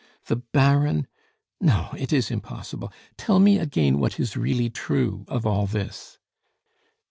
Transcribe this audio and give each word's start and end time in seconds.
The 0.25 0.37
Baron. 0.37 1.05
No, 1.59 1.93
it 1.95 2.11
is 2.11 2.31
impossible. 2.31 2.91
Tell 3.17 3.37
me 3.37 3.59
again 3.59 3.99
what 3.99 4.19
is 4.19 4.35
really 4.35 4.67
true 4.71 5.25
of 5.27 5.45
all 5.45 5.67
this." 5.67 6.17